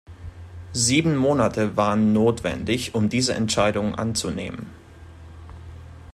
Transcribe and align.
Sieben 0.73 1.15
Monate 1.15 1.77
waren 1.77 2.11
notwendig, 2.11 2.95
um 2.95 3.07
diese 3.07 3.35
Entscheidung 3.35 3.93
anzunehmen. 3.93 4.65